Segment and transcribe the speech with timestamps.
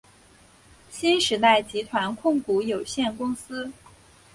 [0.89, 3.71] 新时代集团控股有限公司。